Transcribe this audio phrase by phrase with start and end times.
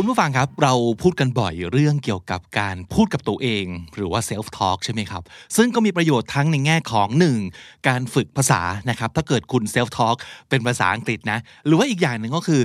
[0.00, 3.64] คุณผู้ฟังครับเราพูดกันบ่อยเรื่องเกี่ยวกับการพูดกับตัวเอง
[3.94, 5.22] หรือว่า self talk ใช่ไหมครับ
[5.56, 7.38] ซึ่งก็มีประโยชน์ทั้งในแง่ของหนึ่ง
[7.88, 8.60] การฝึกภาษา
[8.90, 10.16] นะครับถ้าเกิดคุณ self talk
[10.48, 12.60] เป็นภาษาอังกฤษนะ หรือว่าอีกอย่างหนึ่งก็คือ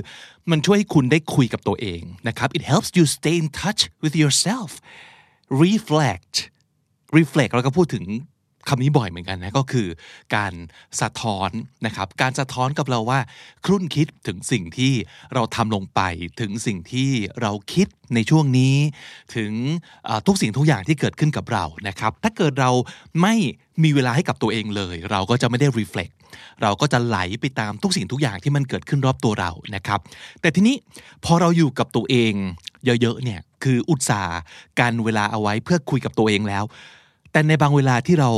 [0.50, 4.70] มันช่วยให้คุณได้คุยกับตัวเองนะครับ it helps you stay in touch with yourself
[5.64, 6.34] reflect
[7.18, 8.04] reflect เราก็พูดถึง
[8.68, 9.88] คำนี้บ่อยเหมือนกันนะก็คือ
[10.36, 10.52] การ
[11.00, 11.50] สะท้อน
[11.86, 13.20] นะครับการสะท้อนกับเราว่า
[13.64, 14.92] ครุ่นคิดถึงสิ่งที่
[15.34, 16.00] เราทำลงไป
[16.40, 17.10] ถึงสิ่งที่
[17.42, 18.76] เราคิดในช่วงนี้
[19.36, 19.52] ถึง
[20.26, 22.70] ทุกสิ่งทุกอย่างที่เกิดขึ้นกับเรานะครับ ถ้าเกิดเรา
[23.22, 23.34] ไม่
[23.82, 26.12] มีเวลาให้กับตัวเองเลย เราก็จะไม่ได้ reflect
[26.62, 30.00] เราก็จะไหลไปตามทุกสิ่งทุกอย่างที่มันเกิดขึ้นรอบตัวเรานะครับ
[30.40, 30.76] แต่ทีนี้
[31.24, 32.32] พอเราอยู่กับตัวเอง
[32.84, 34.38] เยอะๆเนี่ยคืออุตสาห์
[34.80, 36.64] การเวลาเอาไว้เพื่อคุยกับตัวเองแล้ว
[37.34, 38.30] แต่ในบางเวลาที่เรา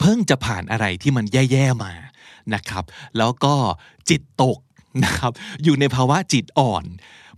[0.00, 1.92] เพิ่งจะผ่านอะไรที่มันแย่ๆมา
[2.54, 2.84] นะครับ
[3.18, 3.54] แล้วก็
[4.10, 4.58] จิตตก
[5.04, 5.32] นะครับ
[5.64, 6.84] อยู่ในภาวะจิตอ่อน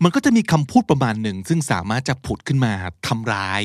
[0.02, 2.72] มันก็จะมีคำพูดประมาณหนึ่ง ซึ่งสามารถจะผุดขึ้นมา
[3.06, 3.62] ทำร้าย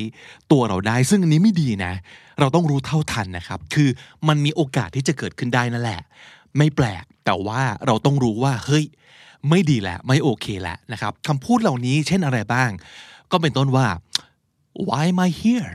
[0.52, 1.94] ตัวเราได้ ซึ่งอันนี้ไม่ดีนะ
[2.40, 3.90] เราต้องรู้เท่าทันนะครับ คือ
[4.28, 6.02] มันมีโอกาสที่จะเกิดขึ้นได้นั่นแหละ
[6.58, 8.86] ไม่แปลก แต่ว่าเราต้องรู้ว่า เฮ้ย
[9.50, 12.70] ไม่ดีแหละ ไม่โอเคแหละนะครับคำพูดเหล่านี้เช่นอะไรบ้าง
[13.32, 13.88] ก็เป็นต้นว่า
[14.88, 15.72] why am I here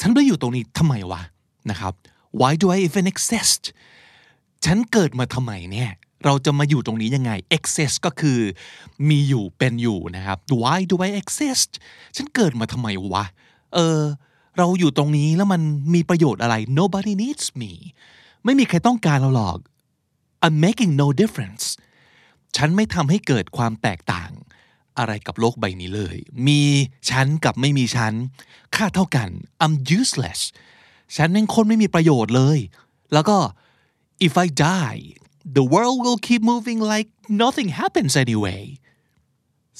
[0.00, 1.22] ฉันไปอยู่ตรงนี้ทำไมวะ
[1.70, 1.92] นะครับ
[2.40, 3.62] why do I even exist
[4.64, 5.90] ฉันเกิดมาทำไมเนี่ย
[6.24, 8.38] เราจะมาอยู่ตรงนี้ยังไง exist ก็คือ
[9.08, 11.70] มีอยู่เป็นอยู่นะครับ why do I exist
[12.16, 13.24] ฉันเกิดมาทำไมวะ
[13.74, 14.00] เออ
[14.58, 15.62] เราอยู่ตรงนี้แล้วมัน
[15.94, 17.72] มีประโยชน์อะไร nobody needs me
[18.44, 19.58] ไม่มีใครต้องการเราหรอก
[20.44, 21.64] I'm making no difference
[22.56, 24.30] ฉันไม่ทำให้เกิดความแตกต่าง
[24.98, 26.16] อะไรกับโลกใบนี้เลย
[26.46, 26.62] มี
[27.10, 28.12] ฉันกับไม่มีฉัน
[28.76, 29.28] ค่าเท่ากัน
[29.64, 30.40] I'm useless
[31.16, 32.58] ฉันเป็นคนไม่มีประโยชน์เลย
[33.12, 33.36] แล้วก็
[34.26, 35.02] if I die
[35.56, 37.08] the world will keep moving like
[37.42, 38.64] nothing happens anyway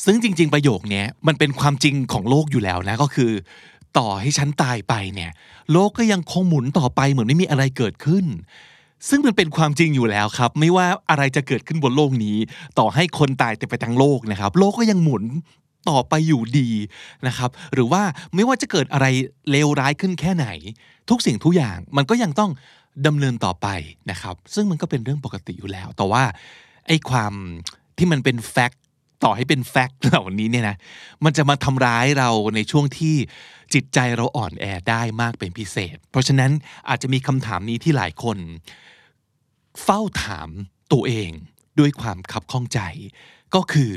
[0.05, 3.33] ซึ่งจริง ๆ ประโยคนี้มันเป็นความจริงของโลกอยู่แล้วนะก็คือ
[3.99, 5.31] ต่อให้ฉันตายไปเนี่ย
[5.73, 8.25] โลกก็ยังคงหมุนต่อไปเหมือนไม่มีอะไรเกิดขึ้น
[9.09, 12.37] ซึ่งมันเป็นความจริงอยู่แล้วครับ ไม่ว่าอะไรจะเกิดขึ้นบนโลกนี้
[12.79, 15.25] ต่อให้คนตายแต่ไปทั้งโลกนะครับ โลกก็ยังหมุน
[15.91, 16.71] ต่อไปอยู่ดี
[17.27, 18.03] นะครับ หรือว่า
[18.35, 19.07] ไม่ว่าจะเกิดอะไร
[19.51, 20.47] เลวร้ายขึ้นแค่ไหน
[21.11, 22.51] ทุกสิ่งทุกอย่างมันก็ยังต้อง
[23.07, 23.69] ดำเนินต่อไป
[24.11, 26.25] นะครับ ซึ่งมันก็เป็นเรื่องปกติอยู่แล้ว แต่ว่า
[26.87, 27.33] ไอ้ความ
[27.97, 28.83] ที่มันเป็นแฟกต์
[29.25, 30.77] ต่อให้เป็นแฟกต์เหล่านี้เนี่ยนะ
[31.25, 33.15] มันจะมาทำร้ายเราในช่วงที่
[33.75, 36.51] จิตใจเราอ่อนแอได้มากเป็นพิเศษ เพราะฉะนั้น
[36.89, 38.39] อาจจะมีคำถามนี้ที่หลายคน
[39.83, 40.49] เฝ้าถาม
[40.93, 41.31] ตัวเอง
[41.79, 42.81] ด้วยความขับข้องใจ
[43.55, 43.93] ก็คือ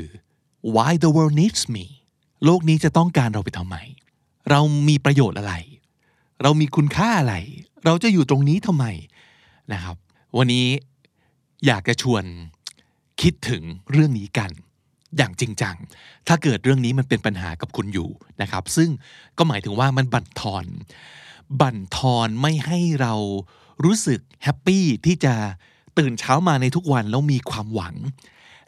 [0.74, 1.86] why the world needs me
[2.44, 3.76] โลกนี้จะต้องการเราไปทำไม
[4.50, 5.54] เรามีประโยชน์อะไร
[6.42, 7.34] เรามีคุณค่าอะไร
[7.84, 8.84] เราจะอยู่ตรงนี้ทำไม
[9.72, 9.96] นะครับ
[10.36, 10.66] วันนี้
[11.66, 12.24] อยากจะชวน
[13.20, 13.62] คิดถึง
[13.92, 14.50] เรื่องนี้กัน
[15.16, 15.76] อย่างจริงจัง
[16.28, 18.10] ถ้าเกิดเรื่องนี้มันเป็นปัญหากับคุณอยู่
[18.42, 18.90] นะครับ ซึ่ง
[19.38, 20.64] ก็หมายถึงว่ามันบั่นทอน
[21.60, 23.14] บั่นทอนไม่ให้เรา
[23.84, 25.34] รู้สึก happy ที่จะ
[25.98, 27.94] ตื่นเช้ามาในทุกวันแล้วมีความหวัง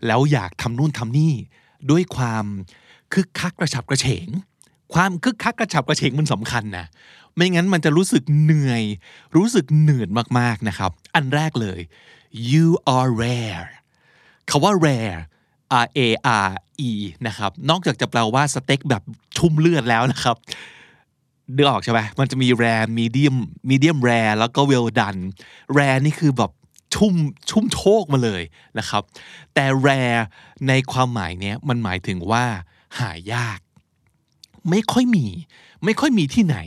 [0.07, 1.35] แล้วอยากทำนู่นทำนี่
[1.91, 2.45] ด้วยความ
[3.13, 4.29] คึกคักกระฉับกระเฉง
[4.95, 6.87] ความคึกคักกระฉับกระเฉงมันสำคัญนะ
[7.37, 8.83] ไม่งั้นมันจะรู้สึกเหนื่อย
[9.37, 10.09] รู้สึกเหนื่อย
[10.39, 11.81] มากๆนะครับ อันแรกเลย
[12.51, 13.67] you are rare
[14.51, 15.21] คำว่า rare
[15.85, 16.01] R A
[16.47, 16.51] R
[16.89, 16.91] E
[17.27, 19.03] นะครับ นอกจากจะแปลว่าสเต็กแบบ
[19.37, 20.37] ชุ่มเลือดแล้วนะครับ
[21.55, 22.65] เดือออกใช่ไหมมันจะมีแร
[22.99, 23.37] มีเดียม
[23.71, 25.17] มีเดียมแรแล้วก็เวลดัน
[25.75, 26.51] แรนี่คือแบบ
[26.95, 27.15] ชุ่ม
[27.51, 28.43] ชุ่มโชคมาเลย
[28.79, 29.03] นะครับ
[29.55, 29.89] แต่แร
[30.69, 32.45] ในความหมายเนี้ยมันหมายถึงว่า
[32.99, 33.59] หายาก
[34.71, 35.27] ไม่ค่อยมี
[35.85, 36.59] ไม่ค่อยมีที่ไหน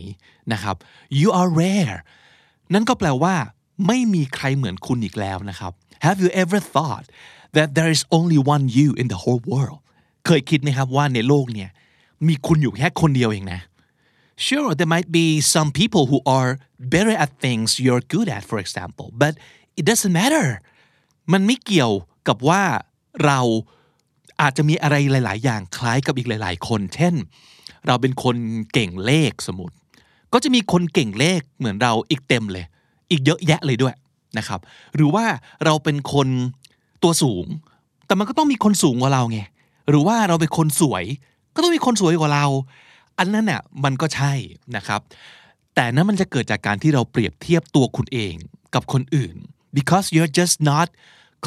[0.54, 0.76] นะครับ
[1.20, 1.98] you are rare
[2.74, 3.36] นั่นก็แปลว่า
[3.88, 5.72] ไม่มีใครเหมือนคุณอีกแล้วนะครับ
[6.06, 7.06] Have you ever thought
[7.56, 9.80] that there is only one you in the whole world
[10.26, 11.70] เคยคิดไหมครับว่าในโลกเนี่ย
[12.28, 13.62] มีคุณอยู่แค่คนเดียวเองนะ
[14.48, 18.58] Sure, there might be some people who are better at things you're good at, for
[18.58, 19.34] example, but
[19.80, 20.48] it doesn't matter.
[21.34, 21.94] มันไม่เกี่ยว
[22.28, 22.64] กับว่า
[23.26, 23.40] เรา
[24.42, 27.14] อาจจะมีอะไรหลาย ๆ อย่างคล้ายกับอีกหลาย ๆ คน เช่น
[27.88, 28.36] เราเป็นคน
[28.74, 29.76] เก่งเลขสมมติ
[30.34, 32.66] ก็จะมีคนเก่งเลขเหมือนเราอีกเต็มเลย
[33.12, 33.96] อีกเยอะแยะเลยด้วย
[34.38, 34.60] นะครับ
[34.96, 35.26] หรือว่า
[35.66, 36.28] เราเป็นคน
[37.04, 37.46] ตัวสูง
[38.06, 39.40] แต่มันก็ต้องมีคนสูงกว่าเราไง
[39.90, 41.04] หรือว่าเราเป็นคนสวย
[41.56, 42.46] ก็ต้องมีคนสวยกว่าเรา
[43.22, 44.34] อันนั้นน่ะมันก็ใช่
[44.76, 45.02] นะครับ
[45.76, 48.36] แต่นั้นมันจะเกิดจากการที่เราเปรียบเทียบตัวคุณเอง
[48.74, 49.36] กับคนอื่น
[49.78, 50.88] because you're just not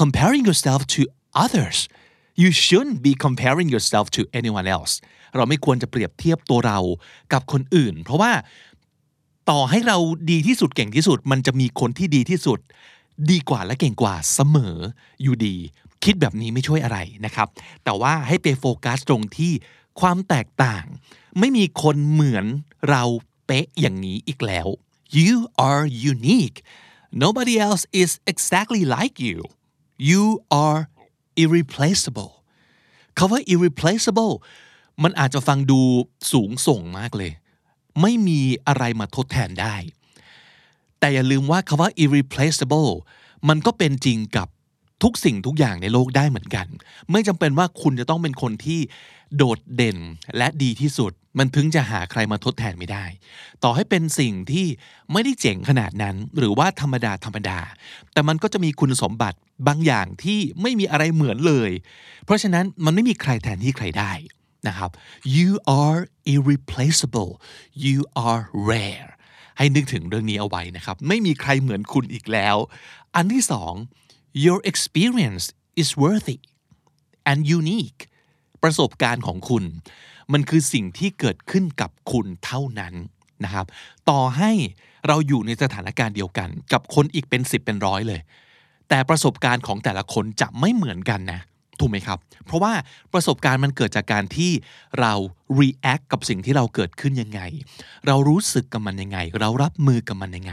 [0.00, 1.00] comparing yourself to
[1.44, 1.78] others
[2.42, 4.92] you shouldn't be comparing yourself to anyone else
[5.36, 6.78] เราไม่ควรจะเปรียบเทียบตัวเรา
[7.32, 8.32] กับคนอื่น เพราะว่า
[9.50, 9.98] ต่อให้เรา
[10.30, 12.58] ดีที่สุดเก่งที่สุด มันจะมีคนที่ดีที่สุด
[13.30, 14.76] ดีกว่าและเก่งกว่าเสมอ
[15.22, 15.56] อยู่ดี
[16.04, 17.48] คิดแบบนี้ไม่ช่วยอะไรนะครับ
[17.84, 19.52] แต่ว่าให้ไปโฟกัสตรงที่
[20.00, 20.84] ความแตกต่าง
[21.38, 22.46] ไม่มีคนเหมือน
[22.88, 23.02] เรา
[23.46, 24.68] เป๊ะอย่างนี้อีกแล้ว
[25.18, 25.34] you
[25.68, 25.82] are
[26.12, 26.58] unique
[27.24, 29.38] nobody else is exactly like you
[30.10, 30.22] you
[30.64, 30.80] are
[31.42, 32.32] irreplaceable
[33.18, 34.34] คาว่า irreplaceable
[35.02, 35.80] มันอาจจะฟังดู
[36.32, 37.32] สูงส่งมากเลย
[38.00, 39.76] ไม่มีอะไรมาทดแทนได้
[40.98, 42.90] แต่อย่าลืมว่าคาว่า irreplaceable
[43.48, 44.48] มันก็เป็นจริงกับ
[45.02, 46.66] ทุกสิ่งทุกอย่างในโลกได้เหมือนกัน
[47.10, 48.80] ไม่จำเป็นว่าคุณจะต้องเป็นคนที่
[49.36, 49.98] โดดเด่น
[50.36, 53.04] และดีที่สุด มันถึงจะหาใครมาทดแทนไม่ได้
[53.62, 54.66] ต่อให้เป็นสิ่งที่
[55.12, 57.58] ไม่ได้เจ๋งขนาดนั้น หรือว่าธรรมดาธรรมดา
[58.12, 59.38] แต่มันก็จะมีคุณสมบัติ
[59.68, 61.70] บางอย่างที่ไม่มีอะไรเหมือนเลย
[62.24, 64.12] เพราะฉะนั้นมันไม่มีใครแทนที่ใครได้
[64.68, 64.90] นะครับ
[65.36, 65.50] you
[65.80, 66.00] are
[66.34, 67.32] irreplaceable
[67.86, 69.10] you are rare
[69.58, 72.56] ให้นึกถึงเรื่องนี้เอาไว้นะครับ ไม่มีใครเหมือนคุณอีกแล้ว
[73.14, 73.72] อันที่สอง
[74.34, 76.38] your experience is worthy
[77.30, 78.00] and unique
[78.62, 79.64] ประสบการณ์ของคุณ
[80.32, 82.94] มันคือสิ่งที่เกิดขึ้นกับคุณเท่านั้น
[83.44, 83.66] นะครับ
[84.10, 84.50] ต่อให้
[85.06, 88.20] เราอยู่ในสถานการณ์เดียวกัน กับคนอีกเป็นสิบเป็นร้อยเลย
[88.88, 91.40] แต่ประสบการณ์ของแต่ละคนจะไม่เหมือนกันนะ
[91.80, 92.72] ถูกไหมครับ เพราะว่า
[93.12, 94.50] ประสบการณ์มันเกิดจากการที่
[95.00, 95.12] เรา
[95.60, 97.40] react กับสิ่งที่เราเกิดขึ้นยังไง
[98.06, 100.52] เรารู้สึกกับมันยังไง เรารับมือกับมันยังไง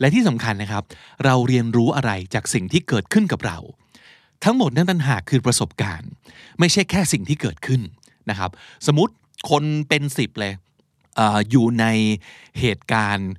[0.00, 0.82] และที่สำคัญนะครับ
[1.24, 3.58] เราเรียนรู้อะไรจากสิ่งที่เกิดขึ้นกับเรา
[4.44, 6.10] ทั้งหมดนั้นต่างหากคือประสบการณ์
[6.58, 7.80] ไม่ใช่แค่สิ่งที่เกิดขึ้น
[8.30, 8.50] นะครับ
[8.86, 9.12] สมมติ
[9.50, 10.52] คนเป็นสิบเลย
[11.16, 11.84] เอออยู่ใน
[12.60, 13.30] เหตุการณ์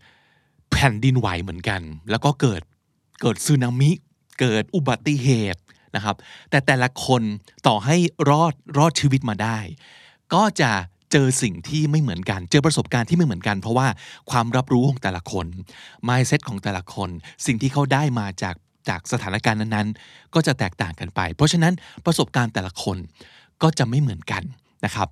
[0.71, 2.61] แผ่นดินไหวเหมือนกัน แล้วก็เกิด
[3.21, 3.91] เกิดสึนามิ
[4.39, 5.61] เกิดอุบัติเหตุ
[5.95, 6.15] นะครับ
[6.49, 7.21] แต่แต่ละคน
[7.67, 7.95] ต่อให้
[8.29, 9.57] รอดรอดชีวิตมาได้
[10.33, 10.71] ก็จะ
[11.11, 13.87] เจอสิ่งที่ไม่เหมือนกัน เจอประสบการณ์ที่ไม่เหมือนกัน เพราะว่า
[14.31, 15.45] ความรับรู้ของแต่ละคน
[16.07, 17.09] mindset ของแต่ละคน
[17.45, 18.55] สิ่งที่เขาได้มาจาก
[18.89, 21.73] จากสถานการณ์นั้นๆ ก็จะแตกต่างกันไป เพราะฉะนั้น
[22.05, 22.97] ประสบการณ์แต่ละคน
[23.63, 24.43] ก็จะไม่เหมือนกัน
[24.85, 25.07] นะครับ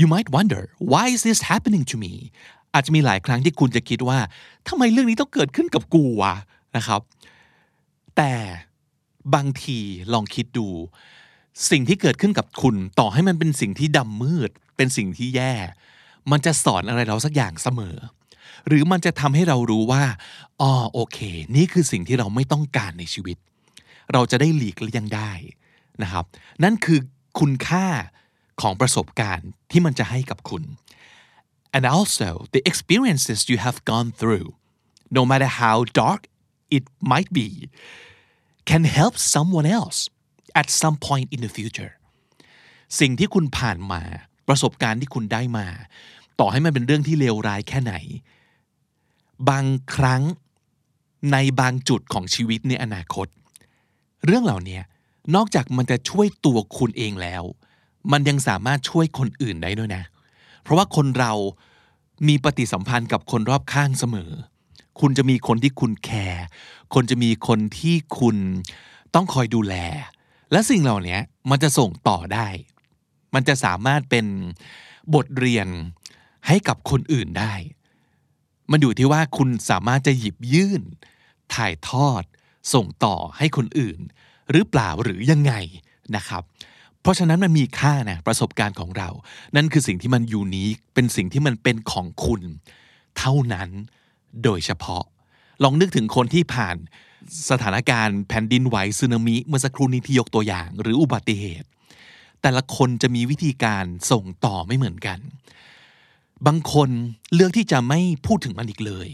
[0.00, 2.12] you might wonder why is this happening to me
[2.74, 4.18] อาจจะมีหลายครั้งที่คุณจะคิดว่า
[4.68, 6.34] ทำไมเรื่องนี้ต้องเกิดขึ้นกับกูวะ
[6.76, 7.00] นะครับ
[8.16, 8.32] แต่
[9.34, 9.78] บางที
[10.12, 10.68] ลองคิดดู
[11.70, 15.54] สิ่งที่เกิดขึ้นกับคุณ ต่อให้มันเป็นสิ่งที่ดำมืด เป็นสิ่งที่แย่
[16.30, 17.96] มันจะสอนอะไรเราสักอย่างเสมอ
[18.68, 20.04] หรือมันจะทำให้เรารู้ว่า
[20.60, 21.18] อ๋อโอเค
[21.56, 23.36] นี่คือสิ่งที่เราไม่ต้องการในชีวิต
[24.12, 25.32] เราจะได้หลีกเลี่ยงได้
[26.02, 26.24] นะครับ
[26.64, 27.00] นั่นคือ
[27.38, 27.86] คุณค่า
[28.60, 30.62] ของประสบการณ์ที่มันจะให้กับคุณ
[31.76, 34.48] and also the experiences you have gone through
[35.16, 36.20] no matter how dark
[36.76, 37.48] it might be
[38.70, 39.98] can help someone else
[40.60, 41.92] at some point in the future
[43.00, 44.02] สิ่งที่คุณผ่านมา
[44.48, 45.66] ประสบการณ์ที่คุณได้มา
[46.40, 47.94] ต่อให้มันเป็นเรื่องที่เลวร้ายแค่ไหน
[49.48, 50.22] บางครั้ง
[51.32, 53.26] ในบางจุดของชีวิตในอนาคต
[54.26, 54.80] เรื่องเหล่านี้
[55.34, 57.42] นอกจากมันจะช่วยตัวคุณเองแล้ว
[58.12, 60.04] มันยังสามารถช่วยคนอื่นได้ด้วยนะ
[60.62, 61.32] เพราะว่าคนเรา
[62.28, 64.30] มีปฏิสัมพันธ์กับคนรอบข้างเสมอ
[65.02, 66.44] คุณจะมีคนที่คุณแคร์
[66.94, 68.36] คนจะมีคนที่คุณ
[69.14, 69.74] ต้องคอยดูแล
[70.52, 71.18] และสิ่งเหล่านี้
[71.50, 72.48] มันจะส่งต่อได้
[73.34, 74.26] มันจะสามารถเป็น
[75.14, 75.68] บทเรียน
[76.46, 77.54] ให้กับคนอื่นได้
[78.70, 80.82] มันอยู่ที่ว่าคุณสามารถจะหยิบยื่น
[81.54, 82.22] ถ่ายทอด
[82.72, 83.98] ส่งต่อให้คนอื่น
[84.52, 85.52] หรือเปล่าหรือยังไง
[86.16, 86.42] นะครับ
[87.00, 89.08] เพราะฉะนั้นมันมีค่านะประสบการณ์ของเรา
[89.56, 92.42] นั่นคือสิ่งที่มันยูนิคเป็นสิ่งที่มันเป็นของคุณ
[93.18, 93.70] เท่านั้น
[94.44, 95.04] โดยเฉพาะ
[95.62, 96.76] ลองนึกถึงคนที่ผ่าน
[97.50, 101.68] สถานการณ์แผ่นดินไหวสึนามิเมื่อสักครู่นี้ที่ยกตัวอย่าง หรืออุบัติเหตุ
[102.42, 105.18] แต่ละคนจะมีวิธีการส่งต่อไม่เหมือนกัน
[106.46, 106.88] บางคน
[107.34, 109.08] เลือกที่จะไม่พูดถึงมันอีกเลย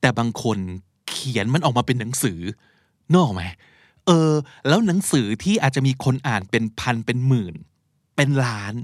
[0.00, 0.58] แต่บางคน
[1.08, 2.40] เขียนมันออกมาเป็นหนังสือ
[3.12, 3.42] นกออกไหม
[4.06, 4.30] เออ
[4.68, 7.54] แล้วหนังสือที่อาจจะมีคนอ่านเป็นพันเป็นหมื่น
[8.16, 8.74] เป็นล้าน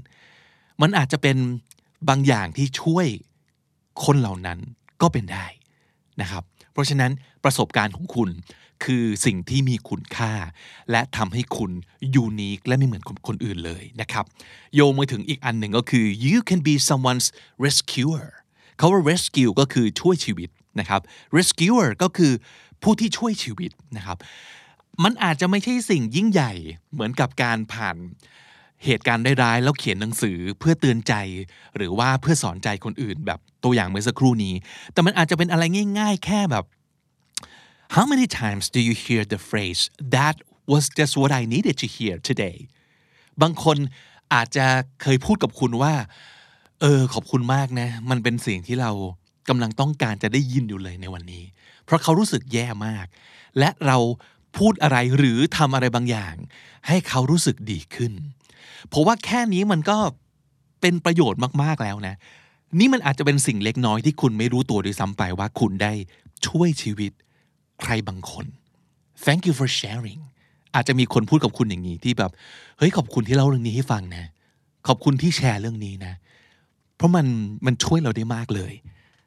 [0.81, 1.37] มันอาจจะเป็น
[2.09, 3.07] บางอย่างที่ช่วย
[4.05, 4.59] คนเหล่านั้น
[5.01, 5.45] ก็เป็นได้
[6.21, 7.11] นะครับ เพราะฉะนั้น
[7.43, 8.29] ประสบการณ์ของคุณ
[8.85, 10.33] คือสิ่งที่มีคุณค่า
[10.91, 11.71] และทำให้คุณ
[12.15, 14.25] ยูนิคและไม่เหมือนคนอื่นเลยนะครับ
[14.75, 17.27] โยงมาถึงอีกอันหนึ่งก็คือ you can be someone's
[17.65, 18.25] rescuer
[18.77, 21.01] เขาว่า rescue ก็คือช่วยชีวิตนะครับ
[21.37, 22.33] rescuer ก็คือ
[22.83, 24.17] ผู้ที่ช่วยชีวิตนะครับ
[25.03, 26.53] มันอาจจะไม่ใช่สิ่งยิ่งใหญ่
[26.93, 27.95] เหมือนกับการผ่าน
[28.85, 31.13] เหตุการณ์ร้ายๆแล้วเขียนหนังสือเพื่อเตือนใจ
[31.75, 34.53] หรือว่าเพื่อสอนใจคนอื่นแบบตัวอย่างเมื่อสักครู่นี้
[34.93, 35.63] แต่มันอาจจะเป็นอะไร
[35.99, 36.65] ง่าย ๆ แค่แบบ
[37.95, 39.81] How many times do you hear the phrase
[40.15, 40.35] that
[40.71, 42.57] was just what I needed to hear today
[43.41, 43.77] บางคน
[44.33, 44.65] อาจจะ
[45.01, 45.93] เคยพูดกับคุณว่า
[46.81, 48.91] เออ ขอบคุณมากนะ มันเป็นสิ่งที่เรา
[49.49, 51.43] กำลังต้องการจะได้ยินอยู่เลยในวันนี้
[51.85, 53.05] เพราะเขารู้สึกแย่มาก
[53.59, 53.97] และเรา
[54.57, 56.35] พูดอะไรหรือทำอะไรบางอย่าง
[56.87, 58.13] ให้เขารู้สึกดีขึ้น
[58.89, 59.97] เพราะว่าแค่นี้มันก็
[60.81, 62.15] เป็นประโยชน์มากๆแล้วนะ
[62.79, 65.93] นี่มันอาจจะเป็นสิ่งเล็กน้อยที่คุณไม่รู้ตัวด้วยซ้ำไปว่าคุณได้
[66.47, 67.11] ช่วยชีวิต
[67.81, 68.45] ใครบางคน
[69.25, 70.21] thank you for sharing
[70.75, 72.31] อาจจะมีคนพูดกับคุณอย่างนี้ที่แบบ
[72.77, 74.23] เฮ้ยขอบคุณที่เล่าเรื่องนี้ให้ฟังนะ
[74.87, 76.13] ขอบคุณที่แชร์เรื่องนี้นะ
[76.95, 77.25] เพราะมัน
[77.65, 78.73] มันช่วยเราได้มากเลย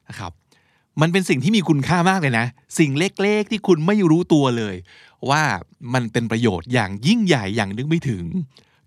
[0.09, 0.33] นะครับ
[1.01, 2.47] มันเป็นสิ่งที่มีคุณค่ามากเลยนะ
[2.79, 4.75] สิ่งเล็กๆที่คุณไม่รู้ตัวเลย
[5.31, 5.43] ว่า
[5.95, 8.25] มันเป็นประโยชน์อย่างยิ่งใหญ่อย่างนึกไม่ถึง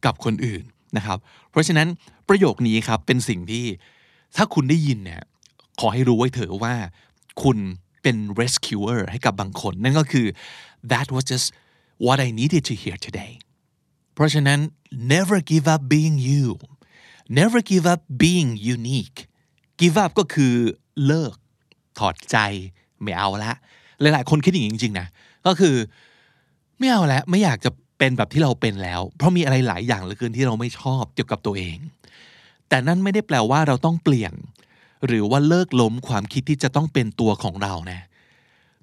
[0.05, 0.63] กับคนอื่น
[0.97, 1.17] นะครับ
[1.51, 1.87] เพราะฉะนั้น
[2.29, 3.65] ประโยคนี้ครับเป็นสิ่งที่
[4.35, 5.21] ถ้าคุณได้ยินเนี่ย
[5.79, 6.75] ขอให้รู้ไว้เถอะว่า
[7.43, 7.57] คุณ
[8.01, 10.25] เป็น rescuer ให้กับบางคน นั่นก็คือ
[10.91, 11.47] that was just
[12.05, 13.33] what I needed to hear today
[14.13, 14.59] เพราะฉะนั้น
[15.13, 16.45] never give up being you
[17.39, 19.19] never give up being unique
[19.81, 20.53] give up ก็คือ
[21.05, 21.33] เลิก
[21.99, 22.37] ถอดใจ
[23.01, 23.53] ไม่เอาละ
[24.01, 25.07] หลายๆ คนคิดอย่างนี้จริง ๆ นะ
[25.45, 25.75] ก็คือ
[26.79, 27.69] ไม่เอาล้วไม่อยากจะ
[28.03, 31.77] เป็นแบบที่เราเป็นแล้ว เพราะมีอะไรหลายอย่างเหลือเกินที่เราไม่ชอบเกี่ยวกับตัวเอง
[32.69, 34.33] แต่นั่นไม่ได้แปลว่าเราต้องเปลี่ยน
[35.07, 37.99] หรือว่าเลิกล้มความคิดที่จะต้องเป็นตัวของเรานะ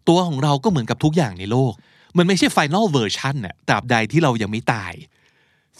[0.09, 1.73] ตัวของเราก็เหมือนกับทุกอย่างในโลก
[2.17, 4.93] มันไม่ใช่ final version น่ะตราบใดที่เรายังไม่ตาย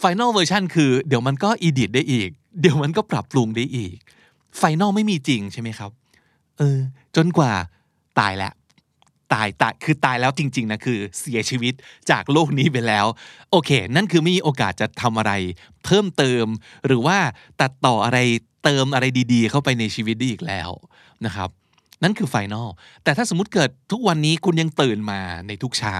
[0.01, 2.29] final version คือเดี๋ยวมันก็ edit ได้อีก
[2.61, 3.95] เดี๋ยวมันก็ปรับปรุงได้อีก
[4.61, 5.91] final ไม่มีจริงใช่ไหมครับ
[6.57, 6.79] เออ
[7.15, 7.51] จนกว่า
[8.19, 8.53] ตายแล้ว
[9.33, 11.73] ตายตายคือตายแล้วจริง ๆนะคือเสียชีวิต
[12.11, 13.05] จากโลกนี้ไปแล้ว
[13.51, 15.33] โอเค นั่นคือไม่มีโอกาสจะทำอะไร
[15.85, 16.45] เพิ่มเติม
[16.85, 17.17] หรือว่า
[17.61, 18.19] ตัดต่ออะไร
[18.63, 20.69] เติมอะไรดี ๆ เข้าไปในชีวิตได้อีกแล้ว
[21.25, 21.49] นะครับ
[22.03, 22.69] นั่นคือ final
[23.03, 25.95] แต่ถ้าสมมติเกิดทุกวันนี้คุณยังตื่นมาในทุกเช้า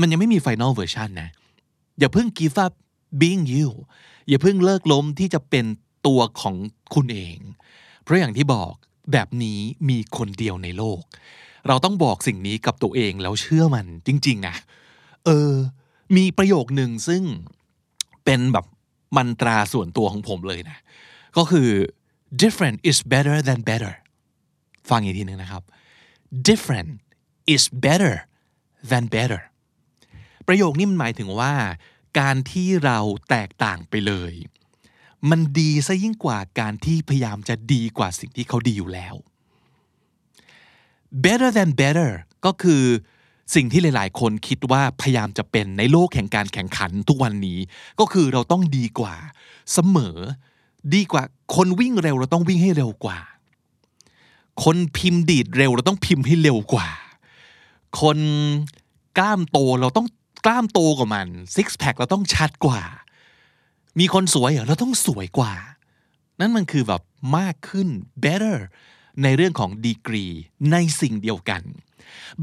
[0.00, 1.30] มันยังไม่มี final version นะ
[1.98, 2.72] อย่าเพิ่ง give up
[3.20, 3.70] being you
[4.28, 5.64] อย่าเพิ่งเลิกล้มที่จะเป็น
[6.06, 6.54] ตัวของ
[6.94, 7.38] คุณเอง
[8.02, 8.72] เพราะอย่างที่บอก
[9.12, 11.02] แบบนี้มีคนเดียวในโลก
[11.68, 14.56] เราต้องบอกสิ่งนี้กับตัวเองแล้วเชื่อมันจริง ๆ นะ
[15.24, 15.52] เออ
[16.16, 17.22] มีประโยคหนึ่งซึ่ง
[18.24, 18.66] เป็นแบบ
[19.16, 20.78] มันตราส่วนตัวของผมเลยนะ
[21.36, 21.68] ก็คือ
[22.42, 23.94] different is better than better
[24.90, 25.62] ฟังอีกทีหนึ่งนะครับ
[26.48, 26.90] different
[27.54, 28.14] is better
[28.90, 29.42] than better
[30.48, 31.52] ประโยคนี้มันหมายถึงว่า
[32.20, 32.98] การที่เรา
[33.30, 34.34] แตกต่างไปเลย
[35.30, 39.14] มันดีซะยิ่งกว่าการที่พยายามจะดีกว่าสิ่งที่เขาดีอยู่แล้ว
[41.24, 42.10] better than better
[42.44, 42.82] ก็คือ
[43.54, 47.58] สิ่งที่หลาย ๆ คนคิดว่าพยายามจะเป็นในโลกแห่งการแข่งขันทุกวันนี้
[48.00, 49.14] ก็คือเราต้องดีกว่า
[49.72, 50.16] เสมอ
[50.94, 51.22] ดีกว่า
[51.56, 53.18] คนวิ่งเร็วเราต้องวิ่งให้เร็วกว่า
[54.64, 56.88] คนพิมพ์ดีดเร็วเราต้องพิมพ์ให้เร็วกว่า
[58.00, 58.18] คน
[59.18, 60.06] กล้ามโตเราต้อง
[60.46, 62.80] กล้ามโตกว่ามันซิกแพคเราต้องชัดกว่า
[63.98, 65.52] มีคนสวยเหรอเราต้องสวยกว่า
[66.40, 67.02] นั่นมันคือแบบ
[67.38, 67.88] มากขึ้น
[68.24, 68.56] better
[69.22, 70.24] ในเรื่องของดีกรี
[70.72, 71.62] ในสิ่งเดียวกัน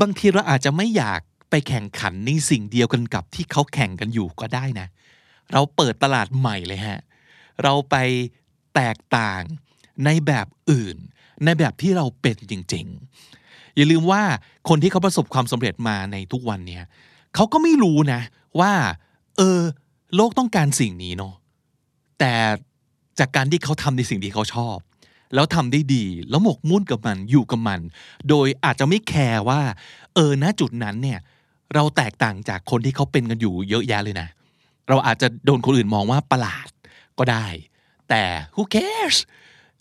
[0.02, 4.88] บางทีเราอาจจะไม่อยากไปแข่งขันในสิ่งเดียวกันกับที่เขาแข่งกันอยู่ก็ได้นะ
[5.52, 7.00] เราเปิดตลาดใหม่เลยฮะ
[7.64, 7.96] เราไป
[8.76, 9.42] แตกต่าง
[10.06, 10.98] ในแบบอื่น
[11.46, 12.86] ในแบบที่เราเป็นจริง
[13.32, 14.24] ๆ อย่าลืมว่า
[14.70, 16.84] คนที่เขาประสบความสำเร็จมาในทุกวันเนี้ย
[17.36, 18.22] เขาก็ไม่รู้นะ
[18.60, 18.74] ว่า
[19.38, 19.60] เออ
[20.16, 21.34] โลกต้องการสิ่งนี้เนาะ
[22.20, 22.34] แต่
[23.20, 24.78] จากการที่เขาทำในสิ่งที่เขาชอบ
[25.34, 27.80] แล้วทำได้ดี แล้วหมกมุ่นกับมันอยู่กับมัน
[28.30, 29.62] โดยอาจจะไม่แคร์ว่า
[30.16, 31.20] เออณจุดนั้นเนี่ย
[31.74, 34.28] เราแตกต่างจากคนที่เขาเป็นกันอยู่เยอะแยะเลยนะ
[34.90, 36.68] เราอาจจะโดนคนอื่นมองว่าประหลาด
[37.20, 37.46] ก็ได้
[38.10, 38.24] แต่
[38.56, 39.18] who cares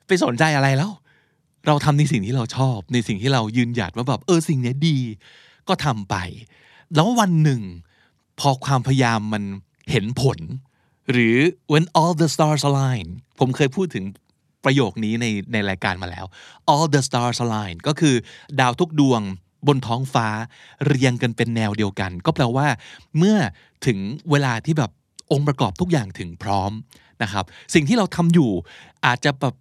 [0.06, 0.92] ไปสนใจอะไรแล้ว
[1.66, 4.98] เราทำในสิ่งที่เราชอบ ในสิ่งที่เรายืนหยัดว่าแบบเออสิ่งนี้ดี
[5.68, 6.16] ก็ทำไป
[6.94, 7.62] แล้ววันหนึ่ง
[8.40, 9.42] พอความพยายามมัน
[9.90, 10.38] เห็นผล
[11.10, 11.36] หรือ
[11.72, 13.06] when all the stars align
[13.38, 14.04] ผมเคยพูดถึง
[14.64, 16.24] ประโยคนี้ในในรายการมาแล้ว
[16.72, 18.14] all the stars align ก็คือ
[18.60, 19.22] ดาวทุกดวง
[19.66, 20.28] บนท้องฟ้า
[20.86, 22.66] เรียงกันเป็นแนวเดียวกัน ก็แปลว่า
[23.18, 23.36] เมื่อ
[23.86, 23.98] ถึง
[24.30, 24.90] เวลาที่แบบ
[25.32, 26.72] องค์ประกอบทุกอย่างถึงพร้อม
[27.22, 28.50] นะครับสิ่งที่เราทำอยู่
[29.06, 29.54] อาจจะแบบ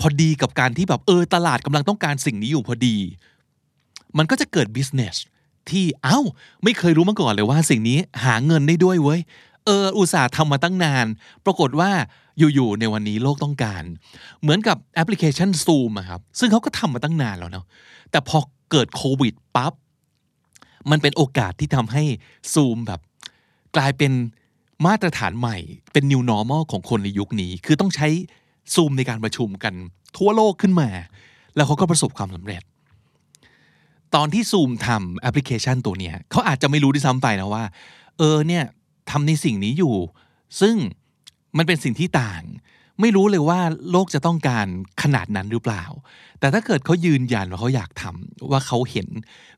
[0.00, 2.96] พอดีกับการที่แบบเออตลาดกำลังต้องการสิ่งนี้อยู่พอดี
[4.18, 5.16] มันก็จะเกิด business
[5.70, 6.20] ที่เอ้า
[6.64, 9.20] ไม่เคยรู้มาก่อนเลยว่าสิ่งนี้หาเงินได้ด้วยเว้ย
[9.66, 11.06] เอออุตส่าห์ทำมาตั้งนาน
[11.44, 11.90] ปรากฏว่า
[12.38, 13.82] อยู่ๆในวันนี้โลกต้องการ
[14.42, 17.66] เหมือนกับแอปพลิเคชัน Zoom อะครับ ซึ่งเขาก็ทำมาตั้งนานแล้วเนาะ
[18.10, 18.38] แต่พอ
[18.70, 19.72] เกิดโควิดปั๊บ
[20.90, 22.02] มันเป็นโอกาสที่ทำให้
[22.54, 23.00] Zoom แบบ
[23.76, 24.12] กลายเป็น
[24.86, 25.56] มาตรฐานใหม่
[25.92, 28.08] เป็น new normal ของคนในยุคนี้ คือต้องใช้
[28.74, 29.74] ซูมในการประชุมกัน
[30.16, 30.88] ทั่วโลกขึ้นมา
[31.54, 32.62] แล้วเขาก็ประสบความสำเร็จ
[34.14, 37.64] ตอนที่ซูมทำแอปพลิเคชันตัวเนี้ยเขาอาจจะไม่รู้ด้วยซ้ำไปนะว่า
[38.18, 38.64] เออเนี่ย
[39.10, 39.94] ทำในสิ่งนี้อยู่
[40.60, 40.74] ซึ่ง
[41.56, 42.42] มันเป็นสิ่งที่ต่าง
[43.00, 43.60] ไม่รู้เลยว่า
[43.90, 44.66] โลกจะต้องการ
[45.02, 45.84] ขนาดนั้นหรือเปล่า
[46.40, 49.08] แต่ถ้าเกิดเขายืนยันว่าเขาอยากทำว่าเขาเห็น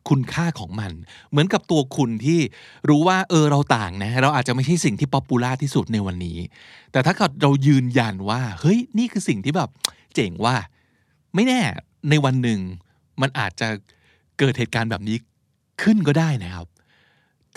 [0.09, 0.93] คุณค่าของมัน
[1.31, 2.41] เหมือนกับตัวคุณที่
[2.89, 6.39] รู้ว่าเออเราต่างนะเราอาจจะไม่ใช่สิ่งที่ป๊อปปูล่าที่สุดในวันนี้
[6.93, 9.71] แต่ถ้าเกิดเรายืนยันว่า เฮ้ยนี่คือสิ่งที่แบบ
[10.15, 10.55] เจ๋งว่า
[11.35, 11.61] ไม่แน่
[12.11, 12.61] ในวันหนึ่ง
[13.21, 13.69] มันอาจจะ
[14.39, 15.17] เกิดเหตุการณ์แบบนี้
[15.83, 16.67] ขึ้นก็ได้นะครับ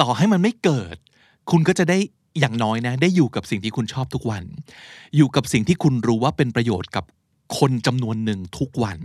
[0.02, 0.96] ต่อให้มันไม่เกิด
[1.52, 2.00] คุณก็จะได้
[2.40, 4.44] อย่างน้อยนะ ได้อยู่กับสิ่งที่คุณชอบทุกวัน
[5.16, 7.06] อยู่กับสิ่งที่คุณรู้ว่าเป็นประโยชน์กับ
[7.58, 8.98] คนจำนวนหนึ่งทุกวัน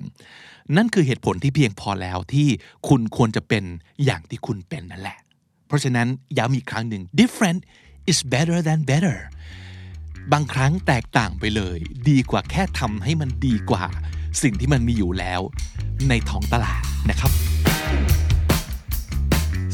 [0.76, 2.48] นั่นคือเหตุผลที่เพียงพอแล้วที่
[2.88, 3.64] คุณควรจะเป็น
[4.04, 5.18] อย่างที่คุณเป็นนั่นแหละ
[5.66, 7.60] เพราะฉะนั้นย้ำอีกครั้งหนึ่ง different
[8.10, 9.18] is better than better
[10.32, 11.78] บางครั้งแตกต่างไปเลย
[12.10, 13.84] ดีกว่าแค่ทำให้มันดีกว่า
[14.42, 15.40] สิ่งที่มันมีอยู่แล้ว
[16.08, 17.32] ในท้องตลาดนะครับ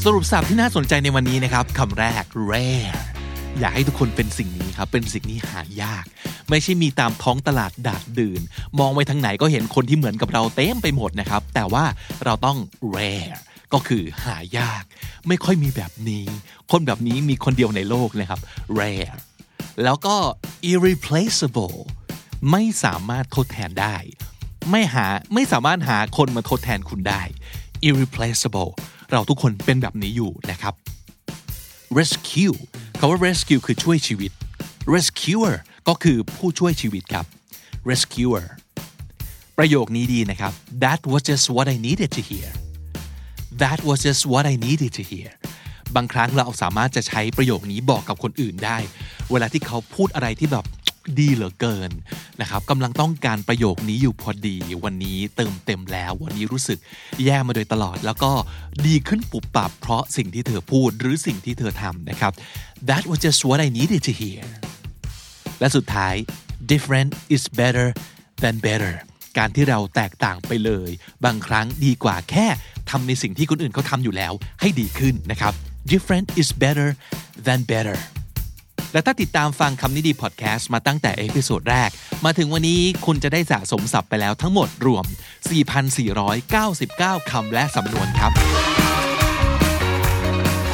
[0.03, 3.12] สรุปสับที่น่าสนใจในวันนี้นะครับคำแรก rare
[3.59, 6.05] อยากให้ทุกคนเป็นสิ่งนี้ครับ เป็นสิ่งที่หายาก
[6.49, 8.41] ไม่ใช่มีตามท้องตลาดดาดดื่น
[8.79, 11.85] มองไปทางไหนก็เห็นคนที่เหมือนกับเราเต็มไปหมดนะครับ แต่ว่า
[12.25, 12.57] เราต้อง
[12.95, 13.37] rare
[13.73, 14.83] ก็คือหายาก
[15.27, 16.25] ไม่ค่อยมีแบบนี้
[16.71, 18.39] คนแบบนี้มีคนเดียวในโลกนะครับ
[18.79, 19.15] rare
[19.83, 20.15] แล้วก็
[20.71, 21.77] irreplaceable
[22.51, 23.95] ไม่สามารถทดแทนได้
[24.71, 27.21] ไม่หาไม่สามารถหาคนมาทดแทนคุณได้
[27.87, 28.71] irreplaceable
[29.11, 30.73] เราทุกคนเป็นแบบนี้อยู่นะครับ
[31.97, 32.57] rescue
[33.05, 34.31] คำว่า rescue คือช่วยชีวิต
[34.95, 35.55] rescuer
[35.87, 37.25] ก็คือผู้ช่วยชีวิตครับ
[37.89, 38.45] rescuer
[39.57, 42.49] ประโยคนี้ดีนะครับ that was just what I needed to hear
[43.61, 45.29] that was just what I needed to hear
[45.95, 48.77] บางครั้งเราสามารถจะใช้ประโยคนี้บอกกับคนอื่นได้
[49.31, 50.65] เวลาที่เขาพูดอะไรที่แบบ
[51.19, 51.91] ดีเหลือเกิน
[52.41, 56.79] นะครับกำลังต้องการประโยคนี้อยู่พอดี วันนี้เติมเต็มแล้ว วันนี้รู้สึก
[57.25, 58.31] แย่มาโดยตลอด แล้วก็
[58.87, 62.31] ดีขึ้นปุบปับเพราะสิ่งที่เธอพูดหรือสิ่งที่เธอทำนะครับ
[62.89, 64.43] that was just what I needed to hear
[65.59, 66.15] และสุดท้าย
[66.71, 67.87] different is better
[68.43, 68.93] than better
[69.37, 70.89] การที่เราแตกต่างไปเลย
[71.25, 72.47] บางครั้งดีกว่าแค่
[72.89, 75.53] ทำในสิ่งที่คนอื่นเขาทำอยู่แล้วให้ดีขึ้นนะครับ
[75.91, 76.89] different is better
[77.45, 77.97] than better
[78.93, 81.89] และถ้าติดตามฟังคำนี้ดีพอดแคสต์มาตั้งแต่ episode แรก
[82.25, 85.05] มาถึงวันนี้คุณจะได้สะสมศัพท์ไปแล้วทั้งหมดรวม
[85.97, 88.82] 4,499 คำและสำนวนครับ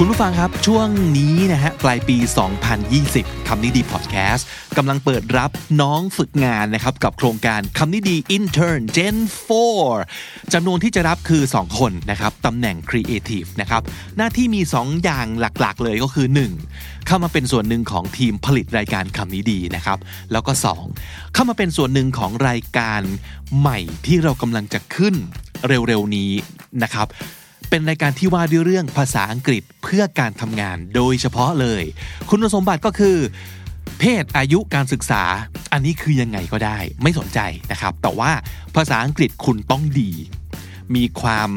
[0.02, 2.18] คุณผู้ฟังครับช่วงนี้นะฮะปลายปี
[3.02, 9.16] 2020 คำนี้ดีพอดแคสต์กำลังเปิดรับน้องฝึกงานนะครับกับโครงการคำนี้ดี Intern Gen
[9.86, 13.82] 4จำนวนที่จะรับคือ 2 คนนะครับตำแหน่ง Creative นะครับ
[14.18, 16.28] หน้าที่มี 2 อย่างหลักๆ เลยก็คือ
[16.68, 17.08] 1.
[17.08, 19.98] เข้ามาเป็นส่วนหนึ่งของทีมผลิตรายการคำนี้ดีนะครับ
[20.32, 20.52] แล้วก็
[20.94, 21.34] 2.
[21.34, 23.02] เข้ามาเป็นส่วนหนึ่งของรายการ
[23.60, 25.16] ใหม่ที่เรากำลังจะขึ้น
[25.68, 26.32] เร็วๆนี้
[26.84, 27.08] นะครับ
[27.70, 31.84] เป็นรายการที่ว่าด้วยเรื่องภาษาอังกฤษเพื่อการทำงานโดยเฉพาะเลย
[32.30, 33.18] คุณสมบัติก็คือ
[34.00, 35.24] เพศอายุการศึกษา
[35.74, 37.40] อันนี้คือยังไงก็ได้ ไม่สนใจ
[37.72, 38.32] นะครับ แต่ว่า
[38.76, 40.12] ภาษาอังกฤษคุณต้องดี
[40.96, 41.50] มีความ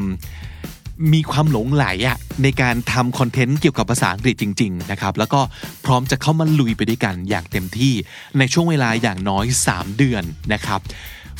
[1.12, 5.40] มีความหลงไหลอะในการทำคอนเทนต์เกี่ยวกับภาษาอังกฤษจริง ๆ นะครับ แล้วก็
[5.85, 7.94] พร้อมจะเข้ามาลุยไปด้วยกันอย่างเต็มที่
[8.38, 10.81] ในช่วงเวลาอย่างน้อย 3 เดือนนะครับ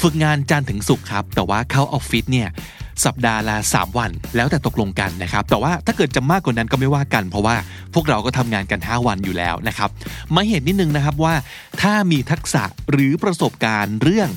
[0.03, 2.49] ฝึกงานจันทร์ถึงศุกร์ครับ แต่ว่าเข้าออฟฟิศเนี่ย
[3.05, 7.57] สัปดาห์ละ3วัน แล้วแต่ตกลงกันนะครับ แต่ว่าถ้าเกิดจะมากกว่านั้นก็ไม่ว่ากัน เพราะว่า
[7.95, 9.91] พวกเราก็ทำงานกัน 5 วันอยู่แล้วนะครับ
[10.35, 11.35] มาเห็นนิดนึงนะครับว่า
[11.83, 14.31] ถ้ามีทักษะหรือประสบการณ์เรื่อง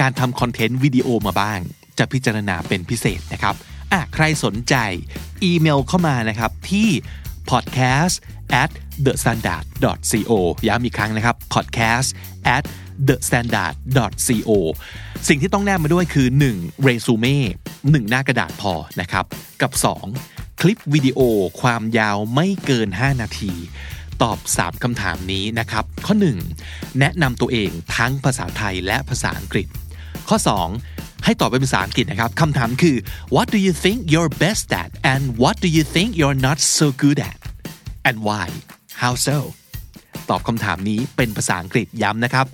[0.00, 1.58] การทำคอนเทนต์วิดีโอมาบ้าง
[1.98, 3.54] จะพิจารณาเป็นพิเศษนะครับ
[3.92, 4.74] อะใครสนใจ
[5.44, 6.88] อีเมลเข้ามานะครับที่
[7.50, 8.14] podcast
[8.62, 8.70] at
[9.04, 9.64] the standard
[10.10, 10.32] co
[10.68, 12.08] ย้ำอีกครั้งนะครับ podcast
[12.56, 12.64] at
[13.08, 13.74] the standard
[14.26, 14.50] co
[15.28, 16.82] สิ่งที่ต้องแนบมาด้วยคือ 1.
[16.82, 17.38] เรซูเม่
[17.72, 19.24] 1หน้ากระดาษพอนะครับ
[19.62, 19.72] กับ
[20.16, 20.60] 2.
[20.60, 21.20] คลิปวิดีโอ
[21.60, 23.52] ความยาวไม่เกิน 5 นาที
[24.22, 26.14] ตอบ 3คำถามนี้นะครับ ข้อ
[26.56, 26.98] 1.
[27.00, 29.66] แนะนำตัวเองทั้งภาษาไทยและภาษาอังกฤษ
[30.28, 30.91] ข้อ 2.
[31.24, 32.96] ให้ตอบเป็นภาษาอังกฤษนะครับคำถามคือ
[33.34, 36.86] what do you think you're best at and what do you think you're not so
[37.02, 37.38] good at
[38.08, 38.46] and why
[39.02, 39.38] how so
[40.30, 42.46] ตอบคำถามนี้เป็นภาษาอังกฤษย้ำนะครับ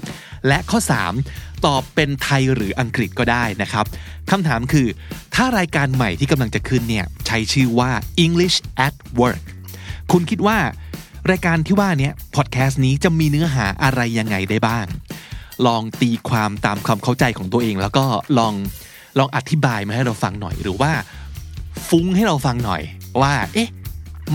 [0.48, 0.78] และข้อ
[1.22, 3.86] 3 ตอบเป็นไทยหรืออังกฤษก็ได้นะครับ
[4.30, 4.86] คำถามคือ
[5.34, 7.90] ถ้ารายการใหม่ที่กำลังจะขึ้นเนี่ยใช้ชื่อว่า
[8.24, 9.42] English at Work
[10.12, 10.58] คุณคิดว่า
[11.30, 14.86] รายการที่ว่านี้พอดแคสต์นี้จะมีเนื้อหาอะไรยังไงได้บ้าง
[15.66, 18.04] ลองตีความตามความเข้าใจของตัวเอง แล้วก็
[18.38, 18.54] ลอง
[19.18, 20.92] ลองอธิบายมาให้เราฟังหน่อย หรือว่า
[21.88, 22.82] ฟุ้งให้เราฟังหน่อย
[23.20, 23.68] ว่า เอ๊ะ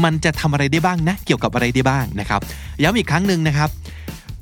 [0.03, 2.41] มันจะทำอะไรได้บ้างนะ เกี่ยวกับอะไรได้บ้างนะครับ
[2.81, 3.69] ย้ำอีกครั้งหนึ่งนะครับ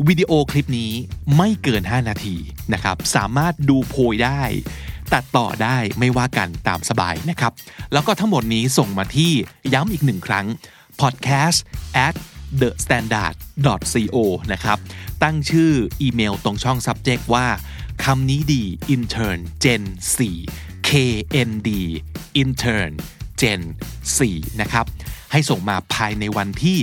[0.07, 0.91] วิดีโอคลิปนี้
[1.37, 2.35] ไม่เกิน 5 นาที
[2.73, 4.41] นะครับ สามารถดูโพยได้
[5.13, 7.51] ตัดต่อได้ไม่ว่ากันตามสบายนะครับ
[7.93, 9.31] แล้วก็ทั้งหมดนี้ส่งมาที่
[9.73, 10.45] ย้ำอีกหนึ่งครั้ง
[11.01, 11.59] podcast
[12.07, 12.15] at
[12.59, 13.35] the standard
[13.93, 14.17] co
[14.53, 14.77] นะครับ
[15.23, 17.47] ตั้งชื่ออีเมลตรงช่อง subject ว่า
[18.03, 18.63] คำนี้ดี
[18.95, 19.83] intern gen
[20.37, 21.69] 4 knd
[22.41, 22.93] intern
[23.41, 23.61] gen
[24.17, 24.85] 4นะครับ
[25.31, 26.77] ให้ส่งมาภายในวันที่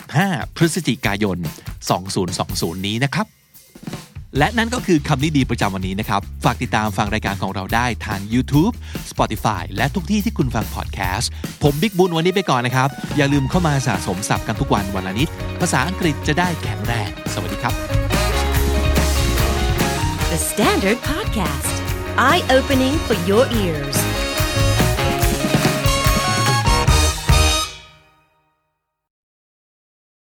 [0.00, 1.38] 15 พฤศจิกายน
[2.12, 3.33] 2020 นี้นะครับ
[4.38, 8.74] และนั่นก็คือคำนี้ดีประจำวันนี้นะครับ ฝากติดตามฟังรายการของเราได้ทาง YouTube
[9.10, 11.30] Spotify และทุกที่ที่คุณฟังพอดแคสต์
[11.62, 15.28] ผมบิ๊กบุญวันนี้ไปก่อนนะครับ อย่าลืมเข้ามาสะสมศัพท์กันทุกวันวันละนิด
[15.60, 17.74] ภาษาอังกฤษจะได้แข็งแรง สวัสดีครับ
[20.30, 21.74] The Standard Podcast,
[22.18, 24.13] eye opening for your ears.